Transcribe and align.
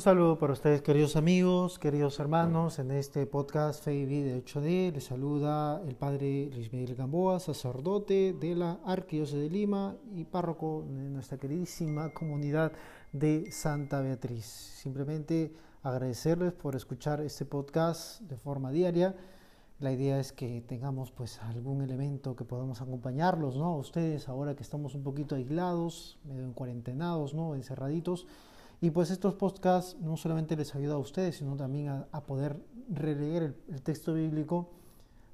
Un 0.00 0.04
saludo 0.04 0.38
para 0.38 0.54
ustedes, 0.54 0.80
queridos 0.80 1.14
amigos, 1.14 1.78
queridos 1.78 2.18
hermanos. 2.20 2.78
En 2.78 2.90
este 2.90 3.26
podcast 3.26 3.84
Fe 3.84 3.96
y 3.96 4.06
Vida 4.06 4.34
8D 4.34 4.94
les 4.94 5.04
saluda 5.04 5.82
el 5.86 5.94
padre 5.94 6.48
Luis 6.54 6.72
Miguel 6.72 6.94
Gamboa, 6.94 7.38
sacerdote 7.38 8.32
de 8.32 8.54
la 8.54 8.80
Arquidiócesis 8.86 9.42
de 9.42 9.50
Lima 9.50 9.98
y 10.14 10.24
párroco 10.24 10.86
de 10.88 11.10
nuestra 11.10 11.36
queridísima 11.36 12.14
comunidad 12.14 12.72
de 13.12 13.52
Santa 13.52 14.00
Beatriz. 14.00 14.46
Simplemente 14.46 15.52
agradecerles 15.82 16.54
por 16.54 16.76
escuchar 16.76 17.20
este 17.20 17.44
podcast 17.44 18.22
de 18.22 18.38
forma 18.38 18.70
diaria. 18.70 19.14
La 19.80 19.92
idea 19.92 20.18
es 20.18 20.32
que 20.32 20.62
tengamos 20.62 21.12
pues 21.12 21.42
algún 21.42 21.82
elemento 21.82 22.34
que 22.34 22.46
podamos 22.46 22.80
acompañarlos, 22.80 23.54
¿no? 23.58 23.76
Ustedes 23.76 24.30
ahora 24.30 24.56
que 24.56 24.62
estamos 24.62 24.94
un 24.94 25.02
poquito 25.02 25.34
aislados, 25.34 26.18
medio 26.24 26.44
en 26.44 26.54
cuarentenados, 26.54 27.34
¿no? 27.34 27.54
Encerraditos 27.54 28.26
y 28.80 28.90
pues 28.90 29.10
estos 29.10 29.34
podcasts 29.34 29.96
no 30.00 30.16
solamente 30.16 30.56
les 30.56 30.74
ayuda 30.74 30.94
a 30.94 30.98
ustedes, 30.98 31.36
sino 31.36 31.54
también 31.56 31.88
a, 32.10 32.20
poder 32.22 32.56
releer 32.88 33.54
el, 33.68 33.82
texto 33.82 34.14
bíblico, 34.14 34.70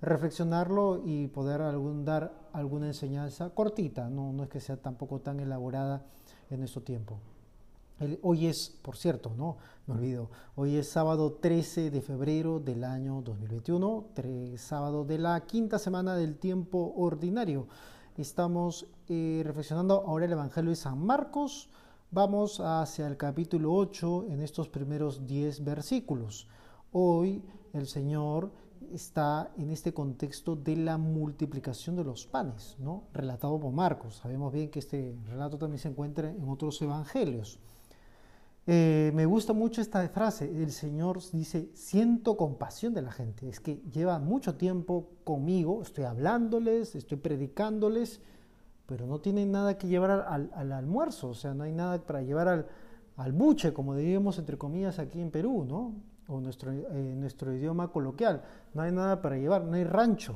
reflexionarlo 0.02 1.02
y 1.04 1.28
poder 1.28 1.62
algún, 1.62 2.04
dar 2.04 2.32
alguna 2.52 2.88
enseñanza 2.88 3.50
cortita, 3.50 4.10
no, 4.10 4.32
no 4.32 4.42
es 4.42 4.48
que 4.48 4.60
sea 4.60 4.76
tampoco 4.76 5.20
tan 5.20 5.38
elaborada 5.38 6.04
en 6.50 6.58
nuestro 6.58 6.82
tiempo. 6.82 7.18
hoy 8.22 8.46
es, 8.46 8.76
por 8.82 8.96
cierto, 8.96 9.32
no 9.36 9.58
me 9.86 9.94
olvido, 9.94 10.28
hoy 10.56 10.76
es 10.76 10.88
sábado 10.88 11.34
13 11.34 11.92
de 11.92 12.02
febrero 12.02 12.58
del 12.58 12.82
año 12.82 13.22
2021, 13.22 14.06
sábado 14.56 15.04
de 15.04 15.18
la 15.18 15.40
quinta 15.46 15.78
semana 15.78 16.16
del 16.16 16.36
tiempo 16.36 16.94
ordinario. 16.96 17.68
Estamos 18.16 18.86
eh, 19.08 19.42
reflexionando 19.44 20.02
ahora 20.06 20.24
el 20.24 20.32
Evangelio 20.32 20.70
de 20.70 20.76
San 20.76 20.98
Marcos, 20.98 21.68
Vamos 22.12 22.60
hacia 22.60 23.08
el 23.08 23.16
capítulo 23.16 23.74
8 23.74 24.26
en 24.30 24.40
estos 24.40 24.68
primeros 24.68 25.26
10 25.26 25.64
versículos. 25.64 26.46
Hoy 26.92 27.42
el 27.72 27.88
Señor 27.88 28.52
está 28.92 29.50
en 29.58 29.70
este 29.70 29.92
contexto 29.92 30.54
de 30.54 30.76
la 30.76 30.98
multiplicación 30.98 31.96
de 31.96 32.04
los 32.04 32.24
panes, 32.24 32.76
¿no? 32.78 33.02
relatado 33.12 33.58
por 33.58 33.72
Marcos. 33.72 34.16
Sabemos 34.16 34.52
bien 34.52 34.70
que 34.70 34.78
este 34.78 35.16
relato 35.26 35.58
también 35.58 35.80
se 35.80 35.88
encuentra 35.88 36.30
en 36.30 36.48
otros 36.48 36.80
evangelios. 36.80 37.58
Eh, 38.68 39.10
me 39.12 39.26
gusta 39.26 39.52
mucho 39.52 39.80
esta 39.80 40.08
frase. 40.08 40.44
El 40.44 40.70
Señor 40.70 41.18
dice, 41.32 41.70
siento 41.74 42.36
compasión 42.36 42.94
de 42.94 43.02
la 43.02 43.10
gente. 43.10 43.48
Es 43.48 43.58
que 43.58 43.82
lleva 43.92 44.20
mucho 44.20 44.54
tiempo 44.54 45.08
conmigo, 45.24 45.82
estoy 45.82 46.04
hablándoles, 46.04 46.94
estoy 46.94 47.18
predicándoles 47.18 48.20
pero 48.86 49.06
no 49.06 49.20
tienen 49.20 49.50
nada 49.50 49.76
que 49.76 49.88
llevar 49.88 50.10
al, 50.10 50.72
almuerzo, 50.72 51.28
o 51.28 51.34
sea, 51.34 51.54
no 51.54 51.64
hay 51.64 51.72
nada 51.72 51.98
para 51.98 52.22
llevar 52.22 52.48
al, 53.16 53.32
buche, 53.32 53.72
como 53.72 53.94
diríamos 53.94 54.38
entre 54.38 54.56
comillas 54.56 54.98
aquí 54.98 55.20
en 55.20 55.30
Perú, 55.30 55.64
¿no? 55.68 55.94
O 56.28 56.40
nuestro, 56.40 56.72
eh, 56.72 57.14
nuestro 57.16 57.52
idioma 57.54 57.88
coloquial, 57.88 58.42
no 58.74 58.82
hay 58.82 58.92
nada 58.92 59.22
para 59.22 59.36
llevar, 59.36 59.64
no 59.64 59.74
hay 59.74 59.84
rancho. 59.84 60.34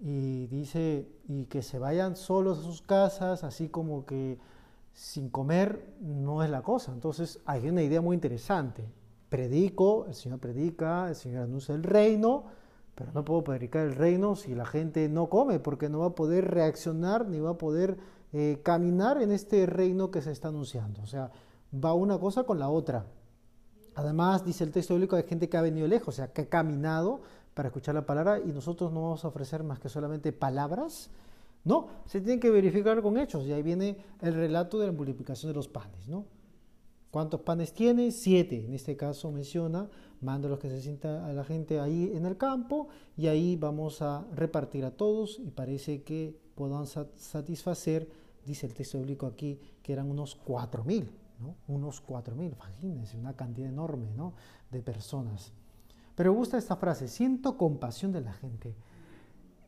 Y 0.00 0.46
dice, 0.46 1.08
y 1.26 1.46
que 1.46 1.62
se 1.62 1.78
vayan 1.78 2.14
solos 2.14 2.58
a 2.58 2.62
sus 2.62 2.82
casas, 2.82 3.42
así 3.42 3.68
como 3.68 4.06
que 4.06 4.38
sin 4.92 5.28
comer 5.28 5.94
no 6.00 6.42
es 6.42 6.50
la 6.50 6.62
cosa. 6.62 6.92
Entonces 6.92 7.40
hay 7.44 7.68
una 7.68 7.82
idea 7.82 8.00
muy 8.00 8.14
interesante. 8.14 8.84
Predico, 9.28 10.06
el 10.06 10.14
Señor 10.14 10.38
predica, 10.38 11.08
el 11.08 11.14
Señor 11.14 11.44
anuncia 11.44 11.74
el 11.74 11.82
reino, 11.82 12.44
pero 12.98 13.12
no 13.12 13.24
puedo 13.24 13.44
predicar 13.44 13.86
el 13.86 13.94
reino 13.94 14.34
si 14.34 14.56
la 14.56 14.66
gente 14.66 15.08
no 15.08 15.28
come, 15.28 15.60
porque 15.60 15.88
no 15.88 16.00
va 16.00 16.06
a 16.06 16.14
poder 16.16 16.50
reaccionar 16.50 17.28
ni 17.28 17.38
va 17.38 17.50
a 17.50 17.56
poder 17.56 17.96
eh, 18.32 18.58
caminar 18.64 19.22
en 19.22 19.30
este 19.30 19.66
reino 19.66 20.10
que 20.10 20.20
se 20.20 20.32
está 20.32 20.48
anunciando. 20.48 21.00
O 21.02 21.06
sea, 21.06 21.30
va 21.72 21.94
una 21.94 22.18
cosa 22.18 22.42
con 22.42 22.58
la 22.58 22.68
otra. 22.68 23.06
Además, 23.94 24.44
dice 24.44 24.64
el 24.64 24.72
texto 24.72 24.94
bíblico, 24.94 25.14
hay 25.14 25.22
gente 25.22 25.48
que 25.48 25.56
ha 25.56 25.62
venido 25.62 25.86
lejos, 25.86 26.08
o 26.08 26.16
sea, 26.16 26.32
que 26.32 26.42
ha 26.42 26.48
caminado 26.48 27.20
para 27.54 27.68
escuchar 27.68 27.94
la 27.94 28.04
palabra 28.04 28.40
y 28.40 28.48
nosotros 28.48 28.92
no 28.92 29.02
vamos 29.02 29.24
a 29.24 29.28
ofrecer 29.28 29.62
más 29.62 29.78
que 29.78 29.88
solamente 29.88 30.32
palabras. 30.32 31.08
No, 31.62 31.86
se 32.04 32.20
tiene 32.20 32.40
que 32.40 32.50
verificar 32.50 33.00
con 33.00 33.16
hechos 33.16 33.44
y 33.44 33.52
ahí 33.52 33.62
viene 33.62 33.96
el 34.22 34.34
relato 34.34 34.76
de 34.80 34.86
la 34.86 34.92
multiplicación 34.92 35.52
de 35.52 35.54
los 35.54 35.68
panes, 35.68 36.08
¿no? 36.08 36.24
¿Cuántos 37.10 37.40
panes 37.40 37.72
tiene? 37.72 38.10
Siete. 38.10 38.64
En 38.64 38.74
este 38.74 38.96
caso 38.96 39.32
menciona, 39.32 39.88
manda 40.20 40.48
los 40.48 40.58
que 40.58 40.68
se 40.68 40.80
sienta 40.82 41.26
a 41.26 41.32
la 41.32 41.44
gente 41.44 41.80
ahí 41.80 42.12
en 42.14 42.26
el 42.26 42.36
campo 42.36 42.88
y 43.16 43.28
ahí 43.28 43.56
vamos 43.56 44.02
a 44.02 44.26
repartir 44.34 44.84
a 44.84 44.90
todos 44.90 45.38
y 45.38 45.50
parece 45.50 46.02
que 46.02 46.38
puedan 46.54 46.86
satisfacer, 46.86 48.10
dice 48.44 48.66
el 48.66 48.74
texto 48.74 48.98
bíblico 48.98 49.26
aquí, 49.26 49.58
que 49.82 49.92
eran 49.92 50.10
unos 50.10 50.34
cuatro 50.34 50.84
mil, 50.84 51.10
¿no? 51.40 51.54
Unos 51.66 52.00
cuatro 52.00 52.34
mil, 52.34 52.52
imagínense, 52.52 53.16
una 53.16 53.34
cantidad 53.34 53.68
enorme, 53.68 54.10
¿no? 54.14 54.34
De 54.70 54.82
personas. 54.82 55.52
Pero 56.14 56.32
me 56.32 56.38
gusta 56.38 56.58
esta 56.58 56.76
frase, 56.76 57.08
siento 57.08 57.56
compasión 57.56 58.12
de 58.12 58.20
la 58.20 58.32
gente. 58.32 58.74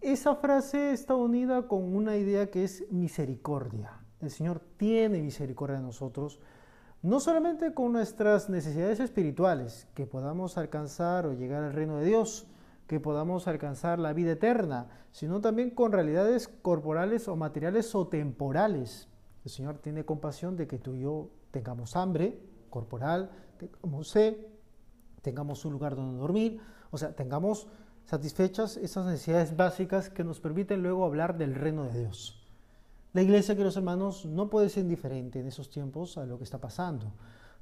Esa 0.01 0.35
frase 0.35 0.93
está 0.93 1.15
unida 1.15 1.69
con 1.69 1.95
una 1.95 2.17
idea 2.17 2.51
que 2.51 2.65
es 2.65 2.91
misericordia. 2.91 4.01
El 4.21 4.31
Señor 4.31 4.61
tiene 4.77 5.23
misericordia 5.23 5.77
de 5.77 5.83
nosotros 5.83 6.41
no 7.03 7.19
solamente 7.19 7.73
con 7.73 7.93
nuestras 7.93 8.51
necesidades 8.51 9.01
espirituales, 9.01 9.89
que 9.95 10.07
podamos 10.07 10.59
alcanzar 10.59 11.27
o 11.27 11.33
llegar 11.33 11.65
al 11.65 11.73
reino 11.73 11.97
de 11.97 12.05
Dios, 12.05 12.47
que 12.87 13.01
podamos 13.01 13.49
alcanzar 13.49 13.99
la 13.99 14.13
vida 14.13 14.33
eterna, 14.33 14.89
sino 15.13 15.41
también 15.41 15.71
con 15.71 15.93
realidades 15.93 16.49
corporales 16.49 17.29
o 17.29 17.37
materiales 17.37 17.95
o 17.95 18.09
temporales. 18.09 19.09
El 19.45 19.51
Señor 19.51 19.79
tiene 19.79 20.05
compasión 20.05 20.57
de 20.57 20.67
que 20.67 20.79
tú 20.79 20.95
y 20.95 21.01
yo 21.01 21.31
tengamos 21.51 21.97
hambre 21.97 22.39
corporal, 22.69 23.31
tengamos 23.57 24.09
sed, 24.09 24.37
tengamos 25.23 25.65
un 25.65 25.73
lugar 25.73 25.97
donde 25.97 26.19
dormir, 26.19 26.61
o 26.91 26.99
sea, 26.99 27.15
tengamos 27.15 27.69
satisfechas 28.05 28.77
esas 28.77 29.07
necesidades 29.07 29.57
básicas 29.57 30.11
que 30.11 30.25
nos 30.25 30.41
permiten 30.41 30.83
luego 30.83 31.05
hablar 31.05 31.39
del 31.39 31.55
reino 31.55 31.85
de 31.85 32.01
Dios. 32.01 32.40
La 33.13 33.23
iglesia, 33.23 33.57
queridos 33.57 33.77
hermanos, 33.77 34.25
no 34.25 34.49
puede 34.49 34.69
ser 34.69 34.85
indiferente 34.85 35.41
en 35.41 35.49
esos 35.49 35.69
tiempos 35.69 36.17
a 36.17 36.27
lo 36.27 36.39
que 36.39 36.45
está 36.45 36.59
pasando. 36.59 37.13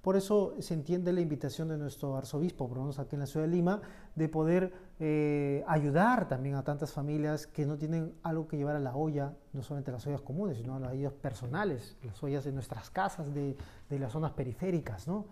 Por 0.02 0.14
eso 0.14 0.54
se 0.58 0.74
entiende 0.74 1.10
la 1.10 1.22
invitación 1.22 1.68
de 1.68 1.78
nuestro 1.78 2.18
arzobispo, 2.18 2.68
por 2.68 2.78
aquí 3.00 3.16
en 3.16 3.20
la 3.20 3.26
ciudad 3.26 3.46
de 3.46 3.52
Lima, 3.52 3.80
de 4.14 4.28
poder 4.28 4.74
eh, 5.00 5.64
ayudar 5.66 6.28
también 6.28 6.54
a 6.54 6.64
tantas 6.64 6.92
familias 6.92 7.46
que 7.46 7.64
no 7.64 7.78
tienen 7.78 8.12
algo 8.22 8.46
que 8.46 8.58
llevar 8.58 8.76
a 8.76 8.78
la 8.78 8.94
olla, 8.94 9.32
no 9.54 9.62
solamente 9.62 9.90
las 9.90 10.06
ollas 10.06 10.20
comunes, 10.20 10.58
sino 10.58 10.76
a 10.76 10.80
las 10.80 10.92
ollas 10.92 11.14
personales, 11.14 11.96
las 12.02 12.22
ollas 12.22 12.44
de 12.44 12.52
nuestras 12.52 12.90
casas, 12.90 13.32
de, 13.32 13.56
las 13.88 14.12
zonas 14.12 14.32
periféricas, 14.32 15.08
¿no? 15.08 15.24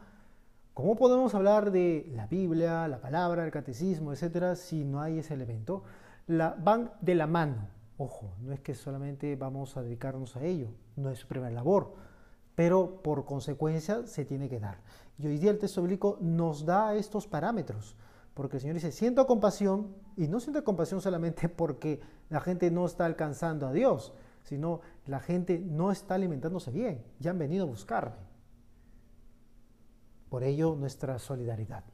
¿Cómo 0.73 0.97
podemos 0.97 1.35
hablar 1.35 1.71
de 1.71 2.11
la 2.15 2.27
Biblia, 2.27 2.89
la 2.89 3.03
palabra, 3.03 3.45
el 3.45 3.51
catecismo, 3.51 4.15
etcétera, 4.15 4.57
si 4.57 4.83
no 4.83 5.03
hay 5.03 5.19
ese 5.19 5.35
elemento? 5.35 5.85
Van 6.27 6.91
de 7.03 7.15
la 7.15 7.27
mano. 7.27 7.76
Ojo, 7.99 8.35
no 8.43 8.53
es 8.53 8.61
que 8.61 8.75
solamente 8.75 9.37
vamos 9.37 9.77
a 9.77 9.83
dedicarnos 9.83 10.37
a 10.37 10.45
ello, 10.45 10.69
no 10.97 11.11
es 11.11 11.21
su 11.21 11.29
primera 11.29 11.53
labor, 11.53 11.95
pero 12.55 13.03
por 13.03 13.25
consecuencia 13.25 14.07
se 14.07 14.25
tiene 14.25 14.49
que 14.49 14.61
dar. 14.61 14.81
Y 15.19 15.27
hoy 15.27 15.39
día 15.39 15.51
el 15.51 15.59
texto 15.59 15.81
bíblico 15.81 16.19
nos 16.21 16.67
da 16.67 16.95
estos 16.95 17.27
parámetros, 17.27 17.97
porque 18.35 18.57
el 18.57 18.61
Señor 18.61 18.75
dice, 18.75 18.93
siento 18.93 19.27
compasión, 19.27 19.95
y 20.15 20.29
no 20.29 20.41
siento 20.41 20.63
compasión 20.63 21.01
solamente 21.01 21.49
porque 21.51 22.01
la 22.29 22.41
gente 22.41 22.71
no 22.71 22.85
está 22.85 23.07
alcanzando 23.07 23.67
a 23.67 23.73
Dios, 23.73 24.13
sino 24.43 24.81
la 25.07 25.21
gente 25.21 25.59
no 25.59 25.91
está 25.91 26.15
alimentándose 26.15 26.71
bien, 26.71 27.03
ya 27.19 27.31
han 27.31 27.39
venido 27.39 27.65
a 27.65 27.69
buscarme. 27.69 28.27
Por 30.29 30.43
ello 30.43 30.77
nuestra 30.77 31.19
solidaridad. 31.19 31.85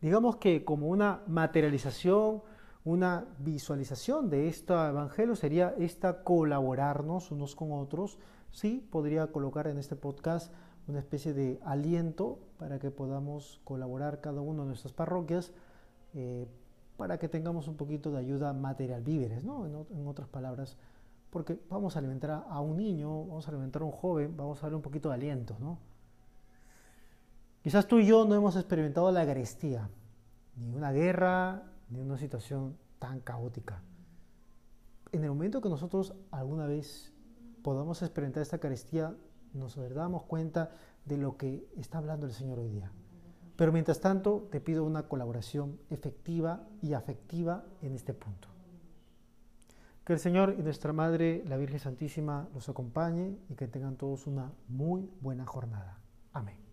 Digamos 0.00 0.36
que 0.36 0.64
como 0.64 0.86
una 0.88 1.22
materialización, 1.26 2.42
una 2.88 3.26
visualización 3.38 4.30
de 4.30 4.48
este 4.48 4.72
evangelio 4.72 5.36
sería 5.36 5.74
esta 5.76 6.24
colaborarnos 6.24 7.30
unos 7.30 7.54
con 7.54 7.72
otros. 7.72 8.18
Sí, 8.50 8.88
podría 8.90 9.26
colocar 9.26 9.66
en 9.66 9.76
este 9.76 9.94
podcast 9.94 10.50
una 10.86 10.98
especie 10.98 11.34
de 11.34 11.60
aliento 11.66 12.38
para 12.58 12.78
que 12.78 12.90
podamos 12.90 13.60
colaborar 13.64 14.22
cada 14.22 14.40
uno 14.40 14.62
de 14.62 14.68
nuestras 14.68 14.94
parroquias 14.94 15.52
eh, 16.14 16.46
para 16.96 17.18
que 17.18 17.28
tengamos 17.28 17.68
un 17.68 17.76
poquito 17.76 18.10
de 18.10 18.20
ayuda 18.20 18.54
material, 18.54 19.02
víveres, 19.02 19.44
¿no? 19.44 19.66
En, 19.66 20.06
otras 20.06 20.28
palabras, 20.28 20.78
porque 21.28 21.60
vamos 21.68 21.94
a 21.94 21.98
alimentar 21.98 22.46
a, 22.48 22.60
un 22.62 22.78
niño, 22.78 23.26
vamos 23.26 23.46
a 23.46 23.50
alimentar 23.50 23.82
a 23.82 23.84
un 23.84 23.92
joven, 23.92 24.34
vamos 24.34 24.60
a 24.60 24.62
darle 24.62 24.76
un 24.76 24.82
poquito 24.82 25.10
de 25.10 25.16
aliento, 25.16 25.58
¿no? 25.60 25.78
Quizás 27.62 27.86
tú 27.86 27.98
y 27.98 28.06
yo 28.06 28.24
no 28.24 28.34
hemos 28.34 28.56
experimentado 28.56 29.12
la 29.12 29.20
agrestía, 29.20 29.90
ni 30.56 30.74
una 30.74 30.90
guerra, 30.90 31.64
de 31.88 32.02
una 32.02 32.18
situación 32.18 32.76
tan 32.98 33.20
caótica. 33.20 33.82
En 35.12 35.24
el 35.24 35.30
momento 35.30 35.60
que 35.60 35.68
nosotros 35.68 36.14
alguna 36.30 36.66
vez 36.66 37.12
podamos 37.62 38.02
experimentar 38.02 38.42
esta 38.42 38.58
carestía, 38.58 39.14
nos 39.54 39.76
damos 39.94 40.24
cuenta 40.24 40.70
de 41.04 41.16
lo 41.16 41.36
que 41.36 41.66
está 41.76 41.98
hablando 41.98 42.26
el 42.26 42.32
Señor 42.32 42.58
hoy 42.58 42.68
día. 42.68 42.92
Pero 43.56 43.72
mientras 43.72 44.00
tanto, 44.00 44.48
te 44.52 44.60
pido 44.60 44.84
una 44.84 45.08
colaboración 45.08 45.80
efectiva 45.90 46.68
y 46.80 46.92
afectiva 46.92 47.64
en 47.82 47.94
este 47.94 48.14
punto. 48.14 48.48
Que 50.04 50.12
el 50.12 50.18
Señor 50.20 50.54
y 50.58 50.62
nuestra 50.62 50.92
Madre, 50.92 51.42
la 51.46 51.56
Virgen 51.56 51.80
Santísima, 51.80 52.48
los 52.54 52.68
acompañe 52.68 53.36
y 53.48 53.54
que 53.54 53.66
tengan 53.66 53.96
todos 53.96 54.26
una 54.26 54.52
muy 54.68 55.10
buena 55.20 55.44
jornada. 55.44 55.98
Amén. 56.32 56.67